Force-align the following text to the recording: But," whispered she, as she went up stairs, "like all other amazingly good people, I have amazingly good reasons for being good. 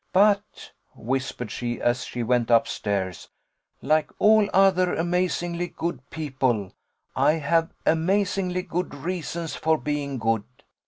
But," 0.13 0.71
whispered 0.95 1.51
she, 1.51 1.79
as 1.79 2.03
she 2.05 2.23
went 2.23 2.49
up 2.49 2.67
stairs, 2.67 3.29
"like 3.83 4.09
all 4.17 4.49
other 4.51 4.95
amazingly 4.95 5.67
good 5.67 6.01
people, 6.09 6.73
I 7.15 7.33
have 7.33 7.71
amazingly 7.85 8.63
good 8.63 8.95
reasons 8.95 9.55
for 9.55 9.77
being 9.77 10.17
good. 10.17 10.45